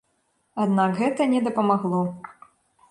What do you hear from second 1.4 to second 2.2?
дапамагло.